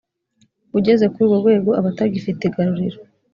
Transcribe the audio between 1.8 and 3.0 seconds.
atagifite igaruriro